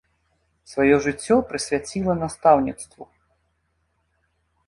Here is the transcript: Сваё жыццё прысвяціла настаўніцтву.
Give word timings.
Сваё 0.71 0.95
жыццё 1.07 1.35
прысвяціла 1.51 2.13
настаўніцтву. 2.23 3.03